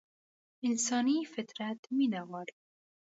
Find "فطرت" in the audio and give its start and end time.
1.33-1.79